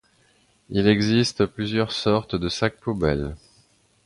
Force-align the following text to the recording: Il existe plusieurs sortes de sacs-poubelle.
Il 0.71 0.87
existe 0.87 1.45
plusieurs 1.45 1.91
sortes 1.91 2.35
de 2.35 2.49
sacs-poubelle. 2.49 3.35